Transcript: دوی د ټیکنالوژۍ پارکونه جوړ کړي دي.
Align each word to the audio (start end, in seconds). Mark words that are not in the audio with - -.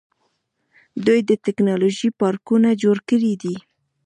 دوی 1.05 1.19
د 1.29 1.31
ټیکنالوژۍ 1.45 2.09
پارکونه 2.21 2.69
جوړ 2.83 2.97
کړي 3.09 3.33
دي. 3.41 3.55